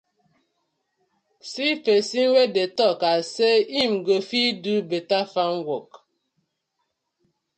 [1.49, 5.89] See pesin wey dey tok as say im go fit do betta farm wok.